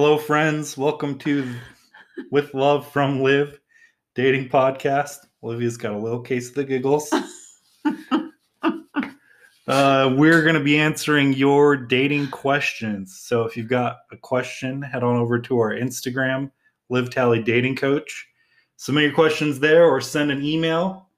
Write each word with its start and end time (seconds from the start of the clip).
Hello, 0.00 0.16
friends. 0.16 0.78
Welcome 0.78 1.18
to 1.18 1.56
With 2.30 2.54
Love 2.54 2.88
from 2.92 3.20
Liv 3.20 3.58
dating 4.14 4.48
podcast. 4.48 5.16
Olivia's 5.42 5.76
got 5.76 5.92
a 5.92 5.98
little 5.98 6.20
case 6.20 6.50
of 6.50 6.54
the 6.54 6.64
giggles. 6.64 7.12
uh, 9.66 10.14
we're 10.16 10.42
going 10.42 10.54
to 10.54 10.62
be 10.62 10.78
answering 10.78 11.32
your 11.32 11.76
dating 11.76 12.28
questions. 12.28 13.18
So 13.18 13.42
if 13.42 13.56
you've 13.56 13.66
got 13.66 13.96
a 14.12 14.16
question, 14.16 14.82
head 14.82 15.02
on 15.02 15.16
over 15.16 15.36
to 15.40 15.58
our 15.58 15.72
Instagram, 15.72 16.52
Live 16.90 17.10
Tally 17.10 17.42
Dating 17.42 17.74
Coach. 17.74 18.28
Submit 18.76 19.02
your 19.02 19.14
questions 19.14 19.58
there 19.58 19.84
or 19.84 20.00
send 20.00 20.30
an 20.30 20.44
email 20.44 21.08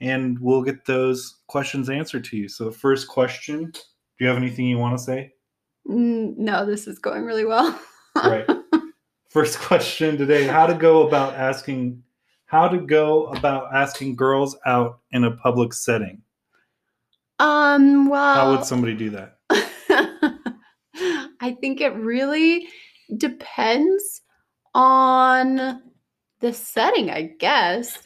and 0.00 0.38
we'll 0.38 0.62
get 0.62 0.84
those 0.84 1.40
questions 1.48 1.90
answered 1.90 2.22
to 2.26 2.36
you. 2.36 2.48
So 2.48 2.66
the 2.66 2.70
first 2.70 3.08
question, 3.08 3.72
do 3.72 3.80
you 4.20 4.28
have 4.28 4.36
anything 4.36 4.66
you 4.66 4.78
want 4.78 4.96
to 4.96 5.02
say? 5.02 5.32
Mm, 5.90 6.36
no, 6.36 6.64
this 6.64 6.86
is 6.86 7.00
going 7.00 7.24
really 7.24 7.44
well. 7.44 7.76
right. 8.30 8.46
First 9.28 9.58
question 9.60 10.16
today: 10.18 10.46
How 10.46 10.66
to 10.66 10.74
go 10.74 11.06
about 11.06 11.34
asking? 11.34 12.02
How 12.46 12.68
to 12.68 12.78
go 12.78 13.28
about 13.28 13.74
asking 13.74 14.16
girls 14.16 14.56
out 14.66 15.00
in 15.12 15.24
a 15.24 15.30
public 15.30 15.72
setting? 15.72 16.20
Um. 17.38 18.08
Well, 18.08 18.34
how 18.34 18.50
would 18.50 18.66
somebody 18.66 18.94
do 18.94 19.10
that? 19.10 19.38
I 21.40 21.56
think 21.60 21.80
it 21.80 21.94
really 21.94 22.68
depends 23.16 24.20
on 24.74 25.82
the 26.40 26.52
setting, 26.52 27.10
I 27.10 27.32
guess. 27.38 27.98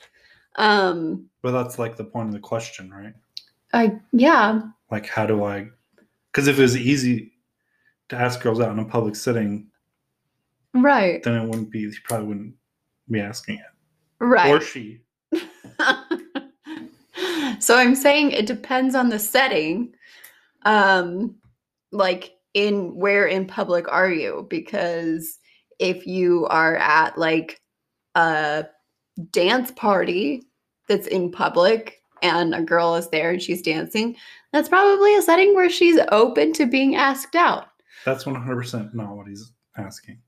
Um. 0.57 1.29
But 1.43 1.53
that's 1.53 1.79
like 1.79 1.97
the 1.97 2.05
point 2.05 2.29
of 2.29 2.35
the 2.35 2.41
question, 2.41 2.91
right? 2.91 3.15
I 3.73 3.99
yeah. 4.13 4.63
Like, 4.91 5.07
how 5.07 5.27
do 5.27 5.45
I? 5.45 5.67
Because 6.31 6.49
if 6.49 6.59
it 6.59 6.63
was 6.63 6.77
easy 6.77 7.33
to 8.09 8.17
ask 8.17 8.41
girls 8.41 8.61
out 8.61 8.71
in 8.71 8.79
a 8.79 8.85
public 8.85 9.17
setting, 9.17 9.67
Right. 10.83 11.23
Then 11.23 11.35
it 11.35 11.47
wouldn't 11.47 11.71
be, 11.71 11.89
he 11.89 11.97
probably 12.05 12.27
wouldn't 12.27 12.55
be 13.11 13.21
asking 13.21 13.57
it. 13.57 13.67
Right. 14.19 14.51
Or 14.51 14.61
she. 14.61 15.01
so 17.59 17.77
I'm 17.77 17.95
saying 17.95 18.33
it 18.33 18.47
depends 18.47 18.95
on 18.95 19.09
the 19.09 19.19
setting. 19.19 19.95
Um, 20.65 21.37
like 21.93 22.33
in 22.55 22.95
where 22.97 23.27
in 23.27 23.47
public 23.47 23.87
are 23.89 24.11
you? 24.11 24.47
Because 24.49 25.39
if 25.79 26.07
you 26.07 26.47
are 26.47 26.77
at 26.77 27.19
like 27.19 27.61
a 28.15 28.67
dance 29.31 29.71
party 29.73 30.43
that's 30.89 31.07
in 31.07 31.31
public 31.31 32.01
and 32.23 32.55
a 32.55 32.63
girl 32.63 32.95
is 32.95 33.09
there 33.11 33.31
and 33.31 33.43
she's 33.43 33.63
dancing, 33.63 34.17
that's 34.53 34.69
probably 34.69 35.15
a 35.17 35.23
setting 35.23 35.55
where 35.55 35.71
she's 35.71 36.01
open 36.11 36.53
to 36.55 36.67
being 36.67 36.97
asked 36.97 37.37
out. 37.37 37.69
That's 38.05 38.25
100% 38.25 38.95
not 38.95 39.17
what 39.17 39.29
he's 39.29 39.53
asking 39.77 40.19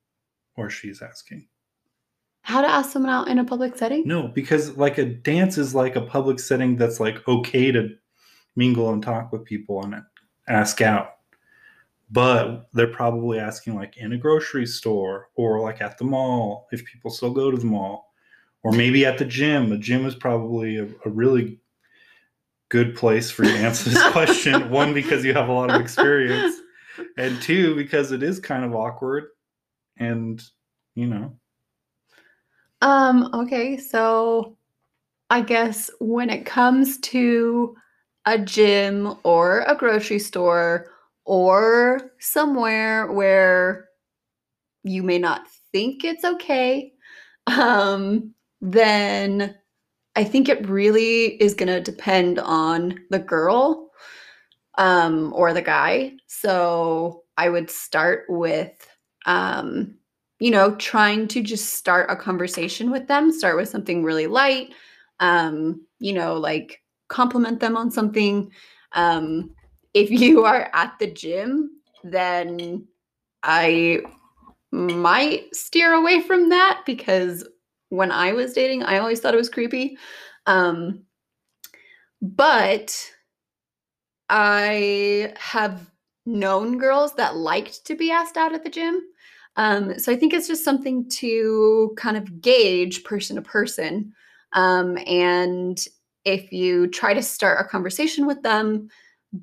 or 0.59 0.69
she's 0.69 1.01
asking. 1.01 1.47
How 2.43 2.61
to 2.61 2.67
ask 2.67 2.91
someone 2.91 3.13
out 3.13 3.29
in 3.29 3.39
a 3.39 3.45
public 3.45 3.77
setting? 3.77 4.03
No, 4.07 4.29
because 4.29 4.77
like 4.77 4.99
a 4.99 5.05
dance 5.05 5.57
is 5.57 5.75
like 5.75 5.97
a 5.97 6.01
public 6.01 6.41
setting 6.41 6.77
that's 6.77 6.99
like 6.99 7.27
okay 7.29 7.71
to 7.71 7.91
mingle 8.57 8.93
and 8.93 9.03
talk 9.03 9.33
with 9.33 9.45
people 9.45 9.83
and 9.85 10.03
ask 10.49 10.81
out. 10.81 11.11
But 12.11 12.69
they're 12.73 12.87
probably 12.87 13.39
asking 13.39 13.75
like 13.75 13.99
in 13.99 14.13
a 14.13 14.19
grocery 14.19 14.67
store 14.67 15.29
or 15.35 15.61
like 15.61 15.81
at 15.81 15.99
the 15.99 16.05
mall 16.05 16.67
if 16.73 16.85
people 16.85 17.11
still 17.11 17.33
go 17.33 17.51
to 17.51 17.57
the 17.57 17.67
mall 17.67 18.13
or 18.63 18.73
maybe 18.73 19.05
at 19.05 19.19
the 19.19 19.25
gym. 19.25 19.69
The 19.69 19.79
gym 19.79 20.07
is 20.07 20.15
probably 20.15 20.79
a, 20.79 20.89
a 21.05 21.11
really 21.11 21.61
good 22.71 22.97
place 22.97 23.31
for 23.31 23.45
you 23.45 23.53
to 23.53 23.59
answer 23.59 23.91
this 23.91 24.11
question. 24.11 24.71
One, 24.71 24.95
because 24.95 25.25
you 25.25 25.35
have 25.35 25.49
a 25.49 25.53
lot 25.53 25.71
of 25.71 25.81
experience, 25.81 26.57
and 27.17 27.41
two, 27.43 27.77
because 27.77 28.11
it 28.11 28.23
is 28.23 28.41
kind 28.41 28.65
of 28.65 28.75
awkward 28.75 29.29
and 29.99 30.43
you 30.95 31.07
know. 31.07 31.33
Um 32.81 33.31
okay 33.35 33.77
so 33.77 34.57
i 35.31 35.41
guess 35.41 35.91
when 36.01 36.31
it 36.31 36.47
comes 36.47 36.99
to 36.99 37.77
a 38.25 38.39
gym 38.39 39.15
or 39.25 39.61
a 39.63 39.75
grocery 39.75 40.19
store 40.19 40.87
or 41.25 42.13
somewhere 42.21 43.11
where 43.13 43.89
you 44.85 45.03
may 45.03 45.19
not 45.19 45.43
think 45.73 46.05
it's 46.05 46.25
okay 46.25 46.93
um 47.47 48.33
then 48.61 49.55
i 50.17 50.25
think 50.25 50.49
it 50.49 50.69
really 50.69 51.41
is 51.43 51.55
going 51.55 51.69
to 51.69 51.81
depend 51.81 52.39
on 52.39 52.99
the 53.11 53.19
girl 53.19 53.91
um 54.79 55.33
or 55.35 55.53
the 55.53 55.63
guy. 55.63 56.13
So 56.27 57.25
i 57.37 57.49
would 57.49 57.71
start 57.71 58.27
with 58.29 58.88
um, 59.29 59.95
you 60.41 60.51
know, 60.51 60.75
trying 60.77 61.29
to 61.29 61.43
just 61.43 61.75
start 61.75 62.11
a 62.11 62.17
conversation 62.17 62.91
with 62.91 63.07
them, 63.07 63.31
start 63.31 63.57
with 63.57 63.69
something 63.69 64.03
really 64.03 64.27
light, 64.27 64.73
um, 65.21 65.85
you 66.01 66.15
know, 66.15 66.35
like 66.35 66.83
compliment 67.09 67.61
them 67.61 67.77
on 67.77 67.91
something. 67.91 68.51
Um, 68.93 69.51
if 69.95 70.11
you 70.11 70.45
are 70.47 70.71
at 70.73 70.99
the 70.99 71.11
gym, 71.13 71.71
then 72.03 72.89
I 73.43 74.01
might 74.73 75.55
steer 75.55 75.93
away 75.93 76.23
from 76.23 76.49
that 76.49 76.83
because 76.87 77.47
when 77.91 78.11
I 78.11 78.33
was 78.33 78.55
dating, 78.55 78.83
I 78.85 78.99
always 78.99 79.21
thought 79.21 79.35
it 79.35 79.39
was 79.39 79.51
creepy. 79.51 79.99
Um, 80.47 81.03
but 82.23 82.97
I 84.31 85.35
have 85.39 85.91
known 86.25 86.79
girls 86.79 87.15
that 87.15 87.37
liked 87.37 87.87
to 87.87 87.95
be 87.95 88.11
asked 88.11 88.37
out 88.37 88.55
at 88.55 88.63
the 88.63 88.71
gym. 88.71 89.01
Um, 89.59 89.99
so 89.99 90.13
I 90.13 90.17
think 90.17 90.33
it's 90.33 90.47
just 90.47 90.65
something 90.65 91.09
to 91.11 91.93
kind 91.97 92.17
of 92.17 92.41
gauge 92.41 93.03
person 93.03 93.37
to 93.37 93.43
person. 93.43 94.15
Um, 94.53 94.97
and 95.05 95.85
if 96.25 96.53
you 96.53 96.87
try 96.87 97.13
to 97.13 97.23
start 97.23 97.61
a 97.61 97.69
conversation 97.69 98.25
with 98.25 98.41
them, 98.43 98.89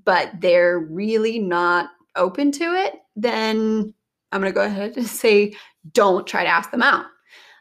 but 0.06 0.32
they're 0.40 0.80
really 0.80 1.38
not 1.38 1.90
open 2.16 2.52
to 2.54 2.64
it, 2.64 2.96
then 3.18 3.94
I'm 4.32 4.42
going 4.42 4.52
to 4.52 4.56
go 4.56 4.66
ahead 4.66 4.96
and 4.96 5.06
say 5.24 5.54
don't 5.92 6.26
try 6.26 6.44
to 6.44 6.50
ask 6.50 6.72
them 6.72 6.82
out. 6.82 7.06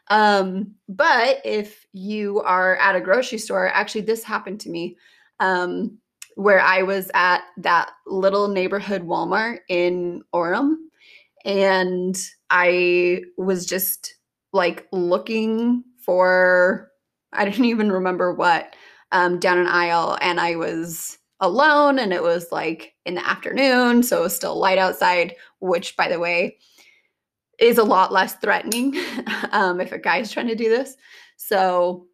Um, 0.09 0.75
but 0.87 1.41
if 1.43 1.85
you 1.91 2.39
are 2.41 2.77
at 2.77 2.95
a 2.95 3.01
grocery 3.01 3.37
store, 3.37 3.67
actually, 3.67 4.01
this 4.01 4.23
happened 4.23 4.61
to 4.61 4.69
me 4.69 4.95
um, 5.41 5.97
where 6.35 6.61
I 6.61 6.83
was 6.83 7.11
at 7.15 7.41
that 7.57 7.91
little 8.07 8.47
neighborhood 8.47 9.01
Walmart 9.01 9.59
in 9.67 10.23
Orem 10.33 10.75
and 11.45 12.17
I 12.49 13.21
was 13.37 13.65
just 13.65 14.15
like 14.53 14.87
looking 14.91 15.83
for 16.03 16.91
I 17.33 17.45
don't 17.45 17.65
even 17.65 17.91
remember 17.91 18.33
what 18.33 18.75
um, 19.11 19.39
down 19.39 19.57
an 19.57 19.67
aisle, 19.67 20.17
and 20.21 20.39
I 20.39 20.55
was 20.55 21.17
alone, 21.39 21.99
and 21.99 22.13
it 22.13 22.23
was 22.23 22.51
like 22.51 22.93
in 23.05 23.15
the 23.15 23.27
afternoon, 23.27 24.03
so 24.03 24.19
it 24.19 24.23
was 24.23 24.35
still 24.35 24.57
light 24.57 24.77
outside. 24.77 25.35
Which, 25.59 25.95
by 25.95 26.07
the 26.07 26.19
way, 26.19 26.57
is 27.59 27.77
a 27.77 27.83
lot 27.83 28.11
less 28.11 28.35
threatening 28.35 28.95
um, 29.51 29.79
if 29.79 29.91
a 29.91 29.99
guy's 29.99 30.31
trying 30.31 30.47
to 30.47 30.55
do 30.55 30.69
this. 30.69 30.95
So 31.37 32.07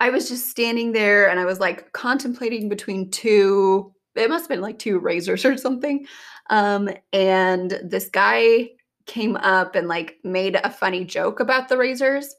I 0.00 0.10
was 0.10 0.28
just 0.28 0.48
standing 0.48 0.92
there, 0.92 1.28
and 1.28 1.38
I 1.38 1.44
was 1.44 1.60
like 1.60 1.92
contemplating 1.92 2.68
between 2.68 3.10
two. 3.10 3.92
It 4.16 4.30
must 4.30 4.44
have 4.44 4.48
been 4.48 4.60
like 4.60 4.78
two 4.78 4.98
razors 4.98 5.44
or 5.44 5.56
something. 5.56 6.06
Um, 6.50 6.88
and 7.12 7.80
this 7.82 8.08
guy 8.10 8.70
came 9.06 9.36
up 9.36 9.74
and 9.74 9.88
like 9.88 10.18
made 10.24 10.56
a 10.56 10.70
funny 10.70 11.04
joke 11.04 11.40
about 11.40 11.68
the 11.68 11.76
razors. 11.76 12.34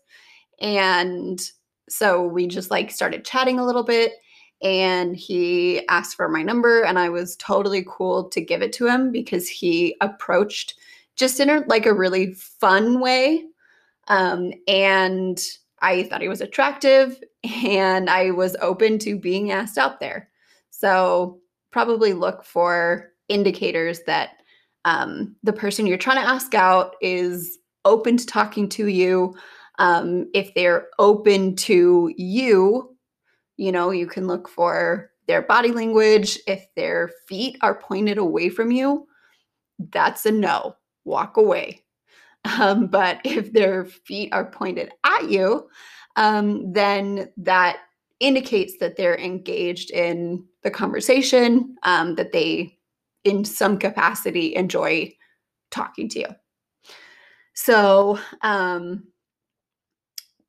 And 0.59 1.39
so 1.89 2.25
we 2.25 2.47
just 2.47 2.71
like 2.71 2.91
started 2.91 3.25
chatting 3.25 3.59
a 3.59 3.65
little 3.65 3.83
bit 3.83 4.13
and 4.61 5.15
he 5.15 5.87
asked 5.89 6.15
for 6.15 6.29
my 6.29 6.41
number 6.41 6.81
and 6.83 6.97
I 6.97 7.09
was 7.09 7.35
totally 7.35 7.85
cool 7.87 8.29
to 8.29 8.41
give 8.41 8.61
it 8.61 8.73
to 8.73 8.87
him 8.87 9.11
because 9.11 9.47
he 9.47 9.95
approached 10.01 10.75
just 11.15 11.39
in 11.39 11.49
a, 11.49 11.59
like 11.67 11.85
a 11.85 11.93
really 11.93 12.33
fun 12.33 12.99
way. 12.99 13.43
Um, 14.07 14.53
and 14.67 15.39
I 15.81 16.03
thought 16.03 16.21
he 16.21 16.27
was 16.27 16.41
attractive 16.41 17.21
and 17.43 18.09
I 18.09 18.31
was 18.31 18.55
open 18.61 18.97
to 18.99 19.19
being 19.19 19.51
asked 19.51 19.77
out 19.77 19.99
there. 19.99 20.29
So 20.69 21.39
probably 21.71 22.13
look 22.13 22.43
for 22.43 23.11
indicators 23.27 24.01
that 24.07 24.41
um, 24.85 25.35
the 25.43 25.53
person 25.53 25.85
you're 25.85 25.97
trying 25.97 26.23
to 26.23 26.29
ask 26.29 26.53
out 26.53 26.95
is 27.01 27.57
open 27.83 28.17
to 28.17 28.25
talking 28.25 28.69
to 28.69 28.87
you. 28.87 29.35
Um, 29.79 30.29
if 30.33 30.53
they're 30.53 30.87
open 30.99 31.55
to 31.57 32.13
you, 32.15 32.95
you 33.57 33.71
know, 33.71 33.91
you 33.91 34.07
can 34.07 34.27
look 34.27 34.47
for 34.47 35.11
their 35.27 35.41
body 35.41 35.71
language. 35.71 36.39
If 36.47 36.65
their 36.75 37.09
feet 37.27 37.57
are 37.61 37.75
pointed 37.75 38.17
away 38.17 38.49
from 38.49 38.71
you, 38.71 39.07
that's 39.91 40.25
a 40.25 40.31
no. 40.31 40.75
Walk 41.03 41.37
away. 41.37 41.83
Um, 42.59 42.87
but 42.87 43.19
if 43.25 43.53
their 43.53 43.85
feet 43.85 44.29
are 44.33 44.45
pointed 44.49 44.91
at 45.03 45.29
you, 45.29 45.67
um, 46.15 46.71
then 46.71 47.31
that 47.37 47.79
indicates 48.19 48.77
that 48.79 48.95
they're 48.95 49.17
engaged 49.17 49.91
in 49.91 50.45
the 50.63 50.71
conversation, 50.71 51.75
um, 51.83 52.15
that 52.15 52.31
they 52.31 52.74
in 53.25 53.43
some 53.43 53.77
capacity 53.77 54.55
enjoy 54.55 55.13
talking 55.71 56.07
to 56.09 56.19
you. 56.19 56.27
So, 57.53 58.19
um, 58.41 59.03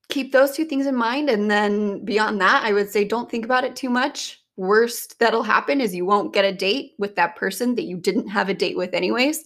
keep 0.08 0.32
those 0.32 0.52
two 0.52 0.64
things 0.64 0.87
in 0.87 0.94
mind. 0.94 1.28
And 1.28 1.50
then 1.50 2.05
beyond 2.05 2.40
that, 2.40 2.62
I 2.64 2.73
would 2.73 2.90
say 2.90 3.05
don't 3.05 3.31
think 3.31 3.44
about 3.44 3.64
it 3.64 3.75
too 3.75 3.90
much. 3.90 4.40
Worst 4.56 5.19
that'll 5.19 5.43
happen 5.43 5.81
is 5.81 5.94
you 5.94 6.06
won't 6.06 6.32
get 6.32 6.44
a 6.44 6.52
date 6.52 6.93
with 6.99 7.17
that 7.17 7.37
person 7.37 7.75
that 7.75 7.84
you 7.84 7.96
didn't 7.96 8.28
have 8.28 8.49
a 8.49 8.55
date 8.55 8.76
with, 8.76 8.94
anyways. 8.94 9.44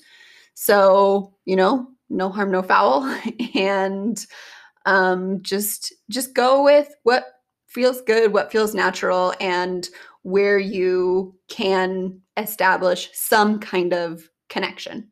So, 0.54 1.34
you 1.46 1.56
know, 1.56 1.88
no 2.08 2.28
harm, 2.28 2.50
no 2.50 2.62
foul. 2.62 3.04
and 3.54 4.24
um, 4.86 5.42
just 5.42 5.92
just 6.10 6.34
go 6.34 6.62
with 6.62 6.94
what 7.02 7.24
feels 7.66 8.00
good, 8.02 8.32
what 8.32 8.52
feels 8.52 8.74
natural, 8.74 9.34
and 9.40 9.88
where 10.22 10.58
you 10.58 11.34
can 11.48 12.20
establish 12.36 13.10
some 13.12 13.58
kind 13.58 13.92
of 13.92 14.22
connection. 14.48 15.10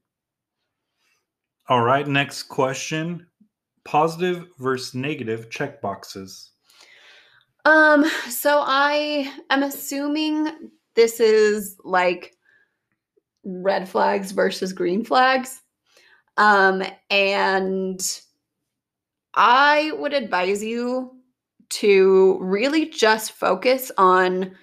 All 1.69 1.83
right, 1.83 2.07
next 2.07 2.45
question. 2.45 3.27
Positive 3.85 4.47
versus 4.59 4.95
negative 4.95 5.51
check 5.51 5.81
boxes. 5.81 6.53
Um, 7.65 8.05
so 8.29 8.63
I 8.67 9.33
am 9.51 9.63
assuming 9.63 10.71
this 10.95 11.21
is 11.21 11.77
like 11.85 12.35
red 13.45 13.89
flags 13.89 14.33
versus 14.33 14.73
green 14.73 15.05
flags. 15.05 15.61
Um, 16.37 16.83
and 17.11 18.21
I 19.35 19.93
would 19.99 20.15
advise 20.15 20.63
you 20.63 21.17
to 21.71 22.39
really 22.41 22.87
just 22.87 23.33
focus 23.33 23.91
on 23.99 24.57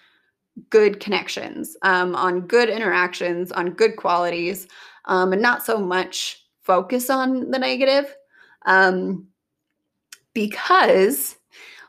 good 0.69 0.99
connections, 0.99 1.75
um, 1.81 2.15
on 2.15 2.41
good 2.41 2.69
interactions, 2.69 3.51
on 3.51 3.71
good 3.71 3.95
qualities, 3.97 4.67
um, 5.05 5.33
and 5.33 5.41
not 5.41 5.65
so 5.65 5.77
much 5.77 6.43
focus 6.63 7.09
on 7.09 7.51
the 7.51 7.59
negative. 7.59 8.15
Um, 8.65 9.27
because 10.33 11.35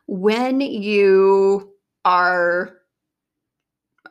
when 0.07 0.61
you 0.61 1.73
are, 2.05 2.77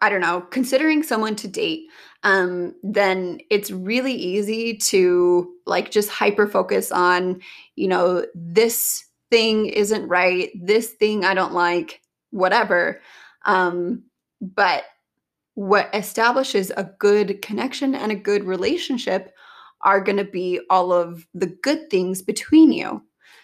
I 0.02 0.10
don't 0.10 0.22
know, 0.22 0.42
considering 0.42 1.04
someone 1.04 1.36
to 1.38 1.48
date, 1.48 1.88
um, 2.24 2.74
then 2.84 3.40
it's 3.50 3.72
really 3.72 4.13
easy 4.13 4.78
to 4.78 5.54
like 5.66 5.92
just 5.92 6.10
hyper 6.10 6.48
focus 6.48 6.92
on, 6.92 7.42
you 7.75 7.88
know, 7.88 8.25
this 8.34 9.06
thing 9.30 9.68
isn't 9.68 10.07
right, 10.07 10.52
this 10.60 10.90
thing 10.90 11.24
I 11.24 11.34
don't 11.34 11.54
like, 11.54 12.02
whatever. 12.31 13.02
Um, 13.46 14.04
but 14.41 14.83
what 15.55 15.89
establishes 15.93 16.71
a 16.75 16.89
good 16.99 17.41
connection 17.41 17.95
and 17.95 18.11
a 18.11 18.15
good 18.15 18.43
relationship 18.43 19.33
are 19.81 20.01
going 20.01 20.17
to 20.17 20.25
be 20.25 20.59
all 20.69 20.91
of 20.91 21.25
the 21.33 21.47
good 21.47 21.89
things 21.89 22.21
between 22.21 22.71
you. 22.71 23.01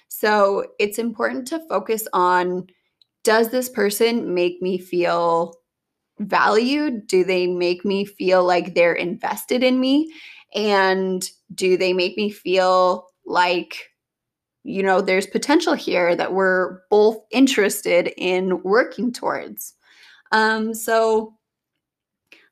So 0.07 0.65
it's 0.79 0.99
important 0.99 1.47
to 1.47 1.65
focus 1.69 2.07
on 2.13 2.67
does 3.23 3.49
this 3.49 3.69
person 3.69 4.33
make 4.33 4.61
me 4.61 4.77
feel 4.77 5.53
valued? 6.19 7.07
Do 7.07 7.23
they 7.23 7.47
make 7.47 7.85
me 7.85 8.05
feel 8.05 8.43
like 8.43 8.73
they're 8.73 8.93
invested 8.93 9.63
in 9.63 9.79
me? 9.79 10.11
And 10.53 11.27
do 11.53 11.77
they 11.77 11.93
make 11.93 12.17
me 12.17 12.29
feel 12.29 13.07
like, 13.25 13.91
you 14.63 14.83
know, 14.83 15.01
there's 15.01 15.27
potential 15.27 15.75
here 15.75 16.15
that 16.15 16.33
we're 16.33 16.79
both 16.89 17.17
interested 17.31 18.11
in 18.17 18.61
working 18.63 19.13
towards? 19.13 19.75
Um, 20.31 20.73
so 20.73 21.35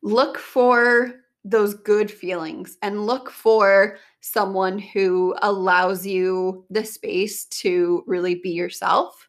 look 0.01 0.37
for 0.37 1.13
those 1.45 1.73
good 1.73 2.11
feelings 2.11 2.77
and 2.81 3.05
look 3.05 3.29
for 3.29 3.97
someone 4.21 4.77
who 4.77 5.35
allows 5.41 6.05
you 6.05 6.65
the 6.69 6.83
space 6.83 7.45
to 7.45 8.03
really 8.05 8.35
be 8.35 8.49
yourself. 8.49 9.27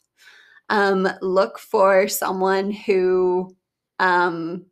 Um, 0.69 1.08
look 1.20 1.58
for 1.58 2.08
someone 2.08 2.70
who, 2.70 3.56
um, 3.99 4.67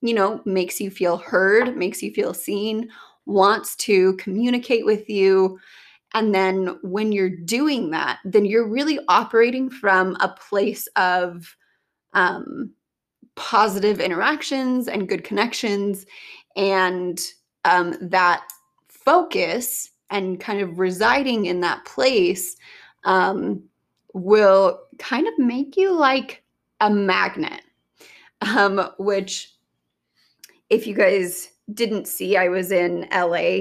you 0.00 0.14
know, 0.14 0.40
makes 0.44 0.80
you 0.80 0.90
feel 0.90 1.16
heard, 1.16 1.76
makes 1.76 2.02
you 2.02 2.12
feel 2.12 2.34
seen, 2.34 2.90
wants 3.26 3.76
to 3.76 4.14
communicate 4.16 4.84
with 4.86 5.08
you. 5.08 5.58
And 6.14 6.34
then 6.34 6.78
when 6.82 7.12
you're 7.12 7.36
doing 7.36 7.90
that, 7.90 8.18
then 8.24 8.44
you're 8.44 8.68
really 8.68 8.98
operating 9.08 9.68
from 9.68 10.16
a 10.20 10.28
place 10.28 10.86
of 10.96 11.54
um, 12.14 12.72
positive 13.38 14.00
interactions 14.00 14.88
and 14.88 15.08
good 15.08 15.22
connections 15.22 16.04
and 16.56 17.20
um, 17.64 17.96
that 18.00 18.42
focus 18.88 19.90
and 20.10 20.40
kind 20.40 20.60
of 20.60 20.80
residing 20.80 21.46
in 21.46 21.60
that 21.60 21.84
place 21.84 22.56
um, 23.04 23.62
will 24.12 24.80
kind 24.98 25.28
of 25.28 25.38
make 25.38 25.76
you 25.76 25.92
like 25.92 26.42
a 26.80 26.90
magnet. 26.90 27.62
Um, 28.40 28.90
which 28.98 29.54
if 30.68 30.86
you 30.86 30.94
guys 30.94 31.50
didn't 31.74 32.06
see 32.06 32.36
i 32.36 32.48
was 32.48 32.70
in 32.70 33.08
la 33.12 33.58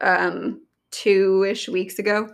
um, 0.00 0.60
two-ish 0.90 1.68
weeks 1.68 1.98
ago. 1.98 2.28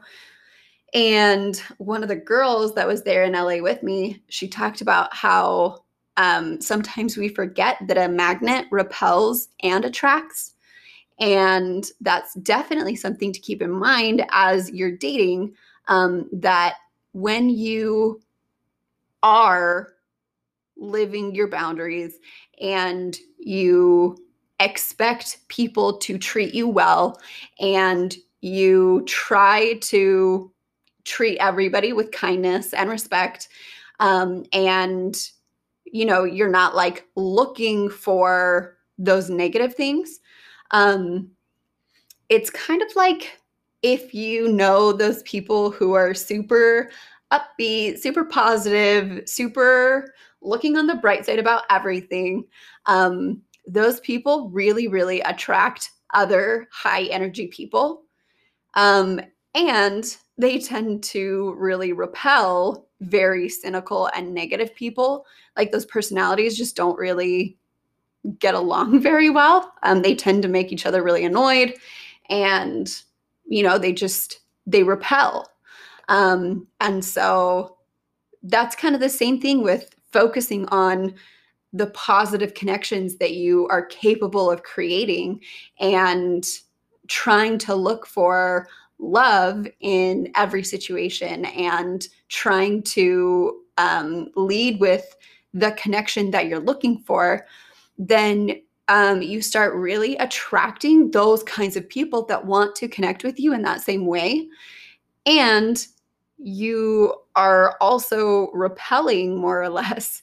And 0.92 1.56
one 1.78 2.02
of 2.02 2.08
the 2.08 2.16
girls 2.16 2.74
that 2.74 2.86
was 2.86 3.02
there 3.02 3.24
in 3.24 3.32
la 3.32 3.62
with 3.62 3.82
me 3.82 4.22
she 4.28 4.48
talked 4.48 4.80
about 4.80 5.14
how 5.14 5.83
um, 6.16 6.60
sometimes 6.60 7.16
we 7.16 7.28
forget 7.28 7.78
that 7.86 7.98
a 7.98 8.08
magnet 8.08 8.66
repels 8.70 9.48
and 9.62 9.84
attracts. 9.84 10.54
And 11.20 11.88
that's 12.00 12.34
definitely 12.34 12.96
something 12.96 13.32
to 13.32 13.40
keep 13.40 13.62
in 13.62 13.70
mind 13.70 14.24
as 14.30 14.70
you're 14.70 14.96
dating 14.96 15.54
um, 15.88 16.28
that 16.32 16.74
when 17.12 17.48
you 17.48 18.20
are 19.22 19.94
living 20.76 21.34
your 21.34 21.48
boundaries 21.48 22.18
and 22.60 23.16
you 23.38 24.16
expect 24.60 25.38
people 25.48 25.98
to 25.98 26.18
treat 26.18 26.54
you 26.54 26.68
well 26.68 27.20
and 27.60 28.16
you 28.40 29.02
try 29.06 29.74
to 29.80 30.52
treat 31.04 31.38
everybody 31.38 31.92
with 31.92 32.12
kindness 32.12 32.72
and 32.72 32.90
respect 32.90 33.48
um, 34.00 34.44
and 34.52 35.30
you 35.84 36.04
know 36.04 36.24
you're 36.24 36.50
not 36.50 36.74
like 36.74 37.06
looking 37.16 37.88
for 37.88 38.76
those 38.98 39.30
negative 39.30 39.74
things 39.74 40.20
um 40.70 41.30
it's 42.28 42.50
kind 42.50 42.82
of 42.82 42.88
like 42.96 43.38
if 43.82 44.14
you 44.14 44.48
know 44.48 44.92
those 44.92 45.22
people 45.24 45.70
who 45.70 45.92
are 45.92 46.14
super 46.14 46.90
upbeat 47.32 47.98
super 47.98 48.24
positive 48.24 49.28
super 49.28 50.12
looking 50.40 50.76
on 50.76 50.86
the 50.86 50.94
bright 50.96 51.24
side 51.26 51.38
about 51.38 51.64
everything 51.70 52.44
um 52.86 53.40
those 53.66 54.00
people 54.00 54.50
really 54.50 54.88
really 54.88 55.20
attract 55.22 55.90
other 56.12 56.68
high 56.70 57.04
energy 57.04 57.46
people 57.48 58.02
um 58.74 59.20
and 59.54 60.16
they 60.36 60.58
tend 60.58 61.02
to 61.04 61.54
really 61.58 61.92
repel 61.92 62.86
very 63.00 63.48
cynical 63.48 64.10
and 64.14 64.34
negative 64.34 64.74
people 64.74 65.26
like 65.56 65.70
those 65.70 65.86
personalities 65.86 66.56
just 66.56 66.76
don't 66.76 66.98
really 66.98 67.56
get 68.38 68.54
along 68.54 69.00
very 69.02 69.30
well. 69.30 69.72
Um, 69.82 70.02
they 70.02 70.14
tend 70.14 70.42
to 70.42 70.48
make 70.48 70.72
each 70.72 70.86
other 70.86 71.02
really 71.02 71.24
annoyed, 71.24 71.74
and 72.28 72.92
you 73.46 73.62
know 73.62 73.78
they 73.78 73.92
just 73.92 74.40
they 74.66 74.82
repel. 74.82 75.50
Um, 76.08 76.66
and 76.80 77.04
so 77.04 77.76
that's 78.42 78.76
kind 78.76 78.94
of 78.94 79.00
the 79.00 79.08
same 79.08 79.40
thing 79.40 79.62
with 79.62 79.94
focusing 80.12 80.66
on 80.68 81.14
the 81.72 81.86
positive 81.88 82.54
connections 82.54 83.16
that 83.16 83.32
you 83.32 83.66
are 83.68 83.86
capable 83.86 84.50
of 84.50 84.62
creating 84.62 85.40
and 85.80 86.46
trying 87.08 87.58
to 87.58 87.74
look 87.74 88.06
for 88.06 88.68
love 89.04 89.66
in 89.80 90.30
every 90.34 90.64
situation 90.64 91.44
and 91.46 92.08
trying 92.28 92.82
to 92.82 93.60
um, 93.78 94.28
lead 94.36 94.80
with 94.80 95.16
the 95.52 95.72
connection 95.72 96.30
that 96.32 96.46
you're 96.46 96.60
looking 96.60 96.98
for, 96.98 97.46
then 97.98 98.60
um, 98.88 99.22
you 99.22 99.40
start 99.40 99.74
really 99.74 100.16
attracting 100.16 101.10
those 101.10 101.42
kinds 101.44 101.76
of 101.76 101.88
people 101.88 102.24
that 102.26 102.44
want 102.44 102.74
to 102.76 102.88
connect 102.88 103.24
with 103.24 103.38
you 103.38 103.54
in 103.54 103.62
that 103.62 103.80
same 103.80 104.06
way. 104.06 104.48
And 105.26 105.86
you 106.38 107.14
are 107.36 107.76
also 107.80 108.50
repelling 108.52 109.36
more 109.36 109.62
or 109.62 109.68
less 109.68 110.22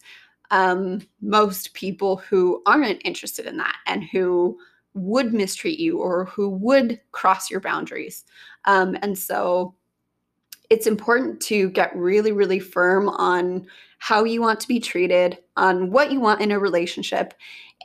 um, 0.52 1.02
most 1.22 1.74
people 1.74 2.18
who 2.18 2.62
aren't 2.66 3.02
interested 3.06 3.46
in 3.46 3.58
that 3.58 3.78
and 3.88 4.04
who 4.04 4.60
would 4.94 5.34
mistreat 5.34 5.80
you 5.80 6.00
or 6.00 6.26
who 6.26 6.50
would 6.50 7.00
cross 7.12 7.50
your 7.50 7.60
boundaries. 7.60 8.26
Um, 8.66 8.98
and 9.02 9.18
so 9.18 9.76
it's 10.70 10.88
important 10.88 11.42
to 11.42 11.70
get 11.70 11.96
really, 11.96 12.32
really 12.32 12.60
firm 12.60 13.10
on 13.10 13.68
how 14.00 14.24
you 14.24 14.42
want 14.42 14.60
to 14.60 14.68
be 14.68 14.80
treated, 14.80 15.38
on 15.58 15.92
what 15.92 16.12
you 16.12 16.20
want 16.20 16.42
in 16.42 16.52
a 16.52 16.60
relationship, 16.60 17.34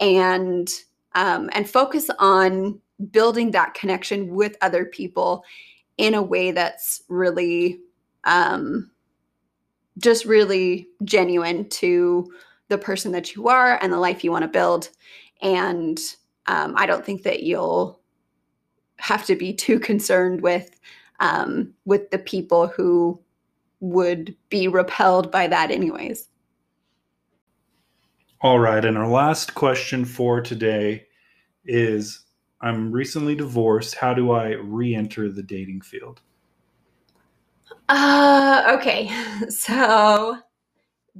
and 0.01 0.73
um, 1.15 1.49
and 1.53 1.69
focus 1.69 2.11
on 2.19 2.81
building 3.11 3.51
that 3.51 3.75
connection 3.75 4.35
with 4.35 4.57
other 4.61 4.85
people 4.85 5.45
in 5.99 6.15
a 6.15 6.23
way 6.23 6.51
that's 6.51 7.03
really 7.09 7.81
um, 8.25 8.91
just 9.99 10.25
really 10.25 10.89
genuine 11.05 11.69
to 11.71 12.31
the 12.69 12.79
person 12.79 13.13
that 13.13 13.35
you 13.35 13.49
are 13.49 13.79
and 13.83 13.93
the 13.93 13.99
life 13.99 14.23
you 14.23 14.31
want 14.31 14.43
to 14.43 14.49
build. 14.49 14.91
And 15.43 15.99
um, 16.47 16.75
I 16.76 16.87
don't 16.87 17.05
think 17.05 17.23
that 17.23 17.43
you'll 17.43 18.00
have 18.99 19.26
to 19.26 19.37
be 19.37 19.53
too 19.53 19.79
concerned 19.79 20.41
with 20.41 20.71
um, 21.21 21.73
with 21.85 22.11
the 22.11 22.19
people 22.19 22.69
who 22.69 23.19
would 23.81 24.35
be 24.49 24.69
repelled 24.69 25.31
by 25.31 25.47
that, 25.47 25.71
anyways. 25.71 26.29
All 28.43 28.59
right, 28.59 28.85
and 28.85 28.99
our 28.99 29.09
last 29.09 29.55
question 29.55 30.05
for 30.05 30.41
today 30.41 31.07
is 31.65 32.25
I'm 32.61 32.93
recently 32.93 33.35
divorced. 33.35 33.95
How 33.95 34.15
do 34.15 34.33
I 34.33 34.53
re 34.53 34.95
enter 34.95 35.31
the 35.31 35.43
dating 35.43 35.83
field? 35.83 36.21
Uh, 37.88 38.76
okay. 38.79 39.11
So 39.50 40.38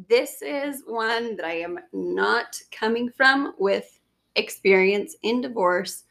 this 0.09 0.43
is 0.43 0.83
one 0.87 1.37
that 1.37 1.45
I 1.45 1.61
am 1.61 1.79
not 1.93 2.61
coming 2.71 3.11
from 3.11 3.55
with 3.59 3.96
experience 4.37 5.17
in 5.23 5.41
divorce. 5.41 6.05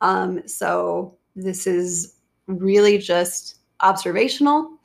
Um, 0.00 0.46
so 0.46 1.16
this 1.34 1.66
is 1.66 2.16
really 2.46 2.98
just 2.98 3.56
observational. 3.80 4.78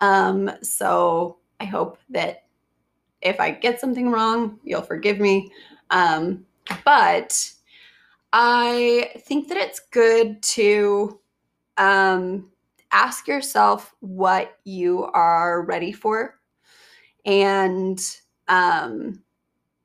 Um, 0.00 0.50
so 0.62 1.38
I 1.60 1.64
hope 1.64 1.98
that 2.10 2.44
if 3.22 3.38
I 3.38 3.50
get 3.50 3.80
something 3.80 4.10
wrong, 4.10 4.58
you'll 4.64 4.82
forgive 4.82 5.20
me. 5.20 5.50
Um, 5.90 6.46
but 6.84 7.52
I 8.32 9.10
think 9.18 9.48
that 9.48 9.56
it's 9.56 9.80
good 9.90 10.42
to 10.42 11.20
um, 11.76 12.50
ask 12.92 13.26
yourself 13.28 13.94
what 14.00 14.58
you 14.64 15.04
are 15.04 15.62
ready 15.62 15.92
for 15.92 16.38
and 17.24 18.00
um, 18.48 19.22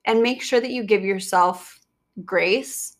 and 0.05 0.21
make 0.21 0.41
sure 0.41 0.59
that 0.59 0.71
you 0.71 0.83
give 0.83 1.03
yourself 1.03 1.79
grace 2.23 2.97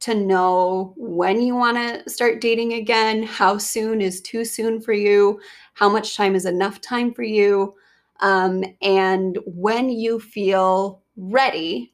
to 0.00 0.14
know 0.14 0.94
when 0.96 1.40
you 1.40 1.56
want 1.56 1.76
to 1.76 2.08
start 2.10 2.40
dating 2.40 2.74
again 2.74 3.22
how 3.22 3.58
soon 3.58 4.00
is 4.00 4.20
too 4.20 4.44
soon 4.44 4.80
for 4.80 4.92
you 4.92 5.40
how 5.74 5.88
much 5.88 6.16
time 6.16 6.34
is 6.34 6.46
enough 6.46 6.80
time 6.80 7.12
for 7.12 7.22
you 7.22 7.74
um, 8.20 8.64
and 8.82 9.38
when 9.46 9.88
you 9.88 10.20
feel 10.20 11.02
ready 11.16 11.92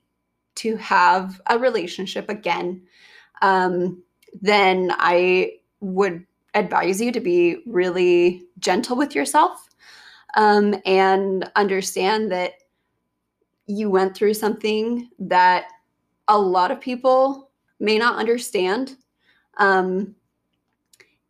to 0.55 0.77
have 0.77 1.41
a 1.49 1.59
relationship 1.59 2.29
again 2.29 2.83
um, 3.43 4.03
then 4.41 4.93
i 4.99 5.53
would 5.81 6.25
advise 6.55 7.01
you 7.01 7.11
to 7.11 7.21
be 7.21 7.57
really 7.67 8.43
gentle 8.59 8.97
with 8.97 9.15
yourself 9.15 9.69
um, 10.37 10.75
and 10.85 11.51
understand 11.57 12.31
that 12.31 12.53
you 13.67 13.89
went 13.89 14.15
through 14.15 14.35
something 14.35 15.09
that 15.19 15.67
a 16.29 16.39
lot 16.39 16.71
of 16.71 16.81
people 16.81 17.51
may 17.81 17.99
not 17.99 18.17
understand 18.17 18.97
um, 19.59 20.15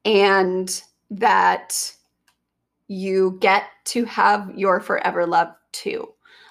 and 0.05 0.83
that 1.11 1.95
you 2.89 3.39
get 3.41 3.65
to 3.85 4.05
have 4.05 4.53
your 4.57 4.81
forever 4.81 5.27
love 5.27 5.49
too 5.73 6.09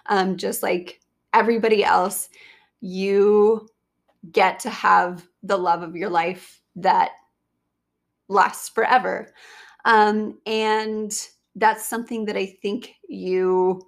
um, 0.08 0.38
just 0.38 0.64
like 0.64 1.00
everybody 1.34 1.84
else 1.84 2.30
you 2.82 3.68
get 4.32 4.60
to 4.60 4.70
have 4.70 5.28
the 5.44 5.58
love 5.58 5.84
of 5.84 5.96
your 5.96 6.10
life 6.10 6.62
that 6.76 7.12
lasts 8.30 8.70
forever. 8.70 9.32
Um, 9.86 10.40
and 10.46 11.12
that's 11.56 11.86
something 11.86 12.26
that 12.26 12.38
I 12.38 12.46
think 12.46 12.96
you 13.08 13.82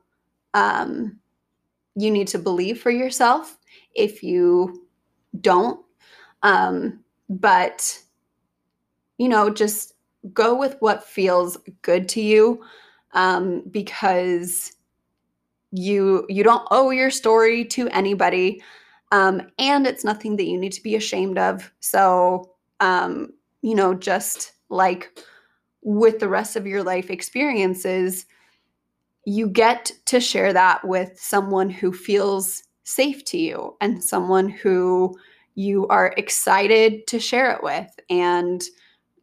um, 0.54 1.20
you 1.96 2.12
need 2.12 2.28
to 2.30 2.40
believe 2.40 2.82
for 2.82 2.92
yourself. 2.92 3.58
If 3.94 4.24
you 4.24 4.86
don't, 5.42 5.80
um, 6.44 7.00
but 7.30 8.02
you 9.18 9.30
know, 9.30 9.50
just 9.50 9.94
go 10.34 10.56
with 10.56 10.76
what 10.80 11.04
feels 11.04 11.58
good 11.82 12.10
to 12.10 12.22
you, 12.22 12.64
um, 13.14 13.64
because 13.72 14.74
you 15.72 16.26
you 16.30 16.44
don't 16.44 16.68
owe 16.72 16.92
your 16.92 17.12
story 17.12 17.66
to 17.66 17.88
anybody, 17.90 18.62
um, 19.12 19.42
and 19.58 19.88
it's 19.88 20.04
nothing 20.04 20.36
that 20.38 20.46
you 20.46 20.58
need 20.58 20.74
to 20.74 20.84
be 20.84 20.96
ashamed 20.96 21.38
of. 21.38 21.72
So 21.80 22.52
um, 22.80 23.32
you 23.62 23.76
know, 23.76 23.94
just 23.94 24.54
like 24.70 25.18
with 25.82 26.20
the 26.20 26.30
rest 26.30 26.56
of 26.56 26.68
your 26.68 26.84
life 26.84 27.10
experiences, 27.10 28.26
you 29.26 29.48
get 29.48 29.92
to 30.06 30.20
share 30.20 30.54
that 30.54 30.86
with 30.86 31.20
someone 31.20 31.70
who 31.70 31.92
feels 31.92 32.64
safe 32.84 33.26
to 33.26 33.38
you 33.38 33.76
and 33.82 34.04
someone 34.04 34.48
who 34.48 35.18
you 35.56 35.88
are 35.88 36.14
excited 36.18 37.08
to 37.08 37.20
share 37.20 37.52
it 37.52 37.64
with 37.64 37.88
and 38.10 38.64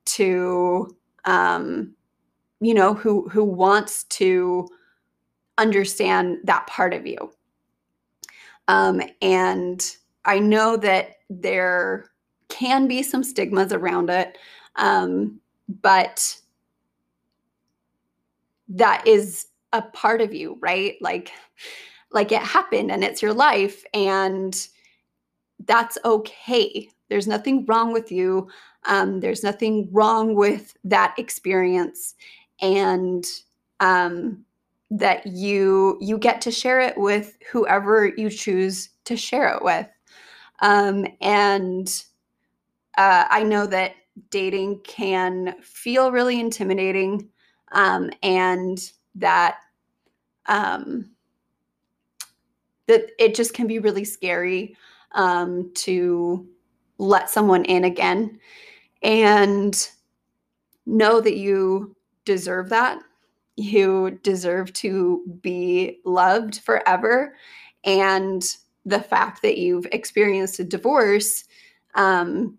to 0.05 0.97
um, 1.25 1.95
you 2.61 2.75
know 2.75 2.95
who 2.95 3.29
who 3.29 3.45
wants 3.45 4.05
to 4.05 4.69
understand 5.59 6.39
that 6.45 6.67
part 6.67 6.95
of 6.95 7.07
you 7.07 7.33
um, 8.69 9.01
and 9.21 9.97
i 10.25 10.39
know 10.39 10.77
that 10.77 11.17
there 11.41 12.11
can 12.53 12.87
be 12.87 13.03
some 13.03 13.25
stigmas 13.25 13.73
around 13.73 14.11
it. 14.11 14.37
Um, 14.77 15.41
but 15.81 16.37
that 18.69 19.07
is 19.07 19.47
a 19.73 19.83
part 19.83 20.21
of 20.21 20.35
you, 20.35 20.59
right? 20.61 20.97
Like, 21.01 21.31
like 22.13 22.33
it 22.33 22.43
happened 22.43 22.91
and 22.91 23.03
it's 23.03 23.23
your 23.23 23.33
life 23.33 23.85
and 23.95 24.69
that's 25.65 25.99
okay. 26.05 26.89
There's 27.09 27.27
nothing 27.27 27.65
wrong 27.67 27.93
with 27.93 28.11
you. 28.13 28.49
Um, 28.87 29.21
there's 29.21 29.43
nothing 29.43 29.89
wrong 29.93 30.35
with 30.35 30.77
that 30.85 31.15
experience. 31.19 32.15
And 32.61 33.25
um, 33.81 34.45
that 34.93 35.27
you 35.27 35.97
you 36.01 36.19
get 36.19 36.43
to 36.43 36.51
share 36.51 36.81
it 36.81 36.97
with 36.99 37.39
whoever 37.51 38.13
you 38.17 38.29
choose 38.29 38.91
to 39.07 39.17
share 39.17 39.49
it 39.49 39.63
with 39.63 39.89
um, 40.61 41.07
and 41.23 42.05
uh, 42.99 43.25
I 43.31 43.43
know 43.43 43.67
that 43.67 43.95
dating 44.31 44.81
can 44.85 45.55
feel 45.63 46.13
really 46.13 46.39
intimidating 46.39 47.29
um, 47.73 48.11
and 48.23 48.79
that 49.15 49.59
um, 50.47 51.11
that 52.87 53.11
it 53.19 53.35
just 53.35 53.55
can 53.55 53.67
be 53.67 53.79
really 53.79 54.05
scary 54.05 54.77
um, 55.13 55.71
to 55.75 56.47
let 56.99 57.31
someone 57.31 57.65
in 57.65 57.85
again 57.85 58.39
and 59.03 59.89
know 60.87 61.21
that 61.21 61.37
you 61.37 61.95
deserve 62.25 62.69
that. 62.71 62.99
You 63.57 64.19
deserve 64.23 64.73
to 64.75 65.23
be 65.43 66.01
loved 66.05 66.61
forever 66.61 67.37
and 67.85 68.45
the 68.85 69.01
fact 69.01 69.43
that 69.43 69.59
you've 69.59 69.87
experienced 69.93 70.59
a 70.59 70.65
divorce 70.65 71.45
um, 71.95 72.59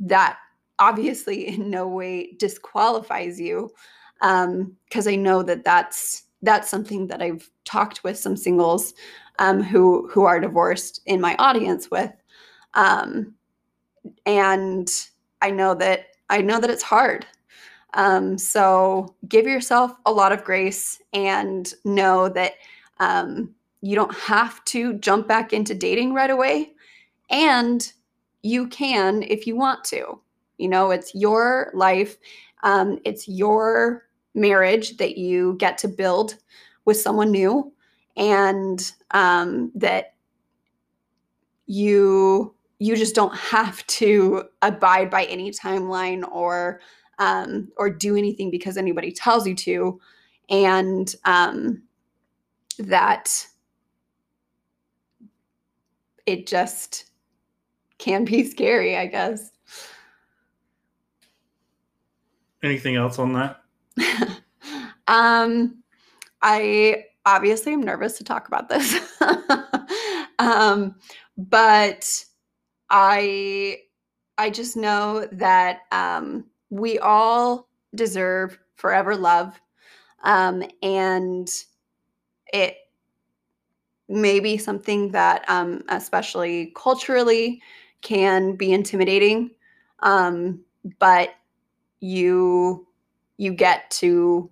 that 0.00 0.38
obviously 0.78 1.48
in 1.48 1.70
no 1.70 1.86
way 1.86 2.32
disqualifies 2.38 3.40
you 3.40 3.70
because 4.20 5.06
um, 5.06 5.12
I 5.12 5.16
know 5.16 5.42
that 5.42 5.64
that's 5.64 6.24
that's 6.42 6.68
something 6.68 7.06
that 7.08 7.22
I've 7.22 7.50
talked 7.64 8.04
with 8.04 8.18
some 8.18 8.36
singles 8.36 8.94
um, 9.38 9.62
who 9.62 10.08
who 10.08 10.24
are 10.24 10.40
divorced 10.40 11.00
in 11.06 11.20
my 11.20 11.34
audience 11.38 11.90
with, 11.90 12.12
um, 12.74 13.34
and 14.24 14.88
I 15.42 15.50
know 15.50 15.74
that 15.74 16.06
I 16.30 16.40
know 16.40 16.60
that 16.60 16.70
it's 16.70 16.82
hard. 16.82 17.26
Um, 17.94 18.36
so 18.36 19.14
give 19.28 19.46
yourself 19.46 19.92
a 20.04 20.12
lot 20.12 20.32
of 20.32 20.44
grace 20.44 21.00
and 21.12 21.72
know 21.84 22.28
that 22.28 22.54
um, 23.00 23.54
you 23.80 23.94
don't 23.94 24.14
have 24.14 24.62
to 24.66 24.94
jump 24.94 25.28
back 25.28 25.52
into 25.52 25.74
dating 25.74 26.12
right 26.12 26.30
away, 26.30 26.72
and 27.30 27.92
you 28.42 28.68
can 28.68 29.22
if 29.22 29.46
you 29.46 29.56
want 29.56 29.84
to. 29.84 30.20
You 30.58 30.68
know, 30.68 30.90
it's 30.90 31.14
your 31.14 31.70
life, 31.74 32.16
um, 32.62 32.98
it's 33.04 33.28
your 33.28 34.05
marriage 34.36 34.98
that 34.98 35.18
you 35.18 35.54
get 35.58 35.78
to 35.78 35.88
build 35.88 36.36
with 36.84 37.00
someone 37.00 37.32
new, 37.32 37.72
and 38.16 38.92
um, 39.10 39.72
that 39.74 40.14
you 41.66 42.54
you 42.78 42.94
just 42.94 43.14
don't 43.14 43.34
have 43.34 43.84
to 43.86 44.44
abide 44.62 45.10
by 45.10 45.24
any 45.24 45.50
timeline 45.50 46.22
or 46.30 46.80
um, 47.18 47.68
or 47.76 47.90
do 47.90 48.16
anything 48.16 48.50
because 48.50 48.76
anybody 48.76 49.10
tells 49.10 49.46
you 49.46 49.54
to, 49.54 50.00
and 50.48 51.14
um, 51.24 51.82
that 52.78 53.46
it 56.26 56.46
just 56.46 57.10
can 57.98 58.24
be 58.24 58.44
scary, 58.44 58.96
I 58.96 59.06
guess. 59.06 59.50
Anything 62.62 62.96
else 62.96 63.18
on 63.18 63.32
that? 63.34 63.62
um, 65.08 65.82
I 66.42 67.04
obviously 67.26 67.72
am 67.72 67.82
nervous 67.82 68.18
to 68.18 68.24
talk 68.24 68.48
about 68.48 68.68
this. 68.68 69.00
um, 70.38 70.96
but 71.36 72.24
I 72.90 73.78
I 74.38 74.50
just 74.50 74.76
know 74.76 75.26
that 75.32 75.80
um, 75.92 76.46
we 76.70 76.98
all 76.98 77.68
deserve 77.94 78.58
forever 78.76 79.16
love. 79.16 79.60
Um, 80.24 80.64
and 80.82 81.48
it 82.52 82.76
may 84.08 84.40
be 84.40 84.56
something 84.56 85.10
that, 85.12 85.48
um, 85.48 85.82
especially 85.88 86.72
culturally, 86.76 87.60
can 88.02 88.54
be 88.54 88.72
intimidating. 88.72 89.50
Um, 90.00 90.60
but 90.98 91.30
you 92.00 92.85
you 93.38 93.52
get 93.52 93.90
to 93.90 94.50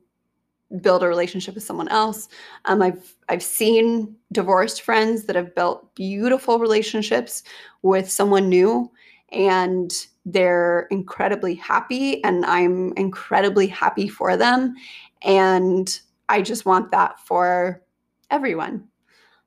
build 0.81 1.03
a 1.03 1.09
relationship 1.09 1.55
with 1.55 1.64
someone 1.64 1.88
else. 1.88 2.29
Um, 2.64 2.83
I've 2.83 3.14
I've 3.29 3.43
seen 3.43 4.17
divorced 4.33 4.83
friends 4.83 5.25
that 5.25 5.37
have 5.37 5.55
built 5.55 5.95
beautiful 5.95 6.59
relationships 6.59 7.43
with 7.83 8.11
someone 8.11 8.49
new, 8.49 8.91
and 9.31 9.93
they're 10.26 10.87
incredibly 10.91 11.55
happy, 11.55 12.23
and 12.25 12.45
I'm 12.47 12.93
incredibly 12.97 13.67
happy 13.67 14.09
for 14.09 14.37
them. 14.37 14.75
And 15.23 15.99
I 16.29 16.43
just 16.43 16.67
want 16.67 16.91
that 16.91 17.21
for 17.21 17.83
everyone. 18.31 18.88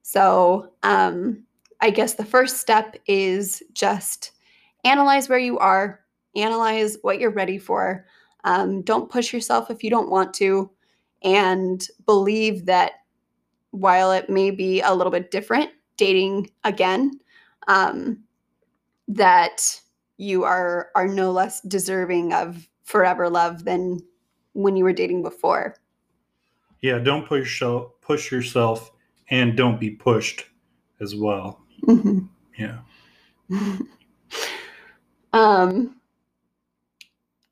So 0.04 0.72
um, 0.84 1.44
I 1.82 1.90
guess 1.90 2.14
the 2.14 2.26
first 2.26 2.58
step 2.58 2.96
is 3.08 3.62
just 3.74 4.32
analyze 4.84 5.28
where 5.28 5.40
you 5.40 5.58
are, 5.60 6.00
analyze 6.36 6.98
what 7.02 7.20
you're 7.20 7.32
ready 7.32 7.58
for. 7.58 8.06
Um, 8.44 8.82
don't 8.82 9.10
push 9.10 9.34
yourself 9.34 9.70
if 9.70 9.84
you 9.84 9.90
don't 9.90 10.10
want 10.10 10.34
to 10.36 10.70
and 11.24 11.86
believe 12.06 12.66
that 12.66 12.92
while 13.72 14.12
it 14.12 14.30
may 14.30 14.52
be 14.52 14.82
a 14.82 14.94
little 14.94 15.12
bit 15.12 15.32
different 15.32 15.72
dating 15.98 16.50
again 16.64 17.20
um, 17.68 18.20
that 19.08 19.80
you 20.18 20.44
are 20.44 20.90
are 20.96 21.08
no 21.08 21.32
less 21.32 21.62
deserving 21.62 22.34
of 22.34 22.68
forever 22.84 23.30
love 23.30 23.66
than 23.66 24.00
when 24.54 24.76
you 24.76 24.84
were 24.84 24.94
dating 24.94 25.22
before. 25.22 25.76
Yeah 26.82 27.00
don't 27.00 27.28
push 27.28 27.62
yourself 27.62 27.92
push 28.02 28.32
yourself 28.32 28.92
and 29.30 29.58
don't 29.58 29.80
be 29.80 29.92
pushed 29.92 30.46
as 31.02 31.16
well. 31.16 31.62
Mm-hmm. 31.84 32.20
yeah. 32.58 32.80
Um 35.34 35.97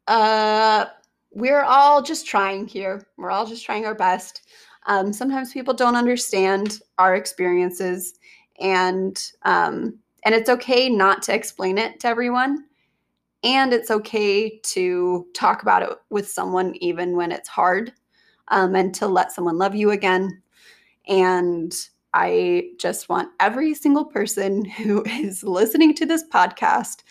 uh 0.07 0.85
we're 1.35 1.63
all 1.63 2.01
just 2.01 2.25
trying 2.25 2.65
here. 2.65 3.05
We're 3.17 3.29
all 3.29 3.45
just 3.45 3.65
trying 3.65 3.85
our 3.85 3.93
best. 3.93 4.43
Um, 4.87 5.11
sometimes 5.11 5.51
people 5.51 5.73
don't 5.73 5.95
understand 5.95 6.79
our 6.97 7.15
experiences, 7.15 8.13
and 8.59 9.21
um, 9.43 9.99
and 10.23 10.33
it's 10.33 10.49
okay 10.49 10.89
not 10.89 11.21
to 11.23 11.35
explain 11.35 11.77
it 11.77 11.99
to 11.99 12.07
everyone, 12.07 12.65
and 13.43 13.73
it's 13.73 13.91
okay 13.91 14.59
to 14.59 15.27
talk 15.35 15.61
about 15.61 15.83
it 15.83 15.89
with 16.09 16.29
someone 16.29 16.73
even 16.75 17.15
when 17.17 17.31
it's 17.31 17.49
hard, 17.49 17.91
um, 18.47 18.75
and 18.75 18.95
to 18.95 19.07
let 19.07 19.33
someone 19.33 19.57
love 19.57 19.75
you 19.75 19.91
again. 19.91 20.41
And 21.07 21.75
I 22.13 22.69
just 22.79 23.09
want 23.09 23.29
every 23.41 23.73
single 23.73 24.05
person 24.05 24.63
who 24.77 25.03
is 25.05 25.43
listening 25.43 25.93
to 25.95 26.05
this 26.05 26.23
podcast 26.31 27.03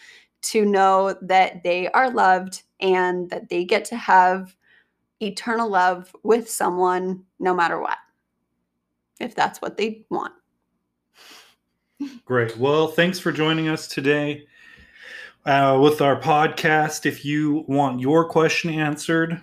to 0.43 0.65
know 0.65 1.15
that 1.23 1.63
they 1.63 1.89
are 1.91 2.11
loved 2.11 2.63
and 2.85 3.31
that 3.31 3.49
they 3.49 3.65
get 3.65 3.87
to 3.87 3.97
have 3.97 4.55
eternal 5.21 5.71
love 5.71 6.15
with 6.23 6.51
someone 6.51 7.25
no 7.41 7.55
matter 7.55 7.81
what, 7.81 7.97
if 9.19 9.35
that's 9.35 9.63
what 9.63 9.79
they 9.79 10.05
want. 10.11 10.35
Great. 12.27 12.57
Well, 12.59 12.89
thanks 12.89 13.19
for 13.19 13.33
joining 13.33 13.69
us 13.69 13.89
today 13.89 14.47
uh, 15.47 15.81
with 15.83 16.03
our 16.03 16.21
podcast. 16.21 17.07
If 17.07 17.25
you 17.25 17.65
want 17.69 18.01
your 18.01 18.29
question 18.29 18.69
answered, 18.69 19.41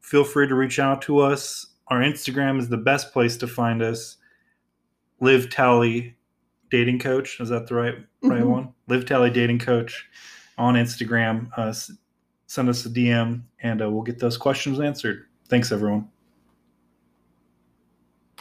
feel 0.00 0.24
free 0.24 0.48
to 0.48 0.54
reach 0.54 0.78
out 0.78 1.02
to 1.02 1.18
us. 1.18 1.66
Our 1.88 2.00
Instagram 2.00 2.58
is 2.58 2.70
the 2.70 2.78
best 2.78 3.12
place 3.12 3.36
to 3.38 3.46
find 3.46 3.82
us. 3.82 4.16
Live 5.20 5.50
Tally 5.50 6.16
Dating 6.70 6.98
Coach. 6.98 7.40
Is 7.40 7.50
that 7.50 7.66
the 7.66 7.74
right 7.74 7.94
right 8.22 8.40
mm-hmm. 8.40 8.48
one? 8.48 8.74
Live 8.88 9.04
Tally 9.04 9.28
Dating 9.28 9.58
Coach 9.58 10.08
on 10.56 10.76
Instagram. 10.76 11.50
Uh, 11.58 11.74
send 12.50 12.68
us 12.68 12.84
a 12.84 12.90
DM 12.90 13.42
and 13.62 13.80
uh, 13.80 13.88
we'll 13.88 14.02
get 14.02 14.18
those 14.18 14.36
questions 14.36 14.80
answered. 14.80 15.26
Thanks, 15.48 15.70
everyone. 15.70 16.08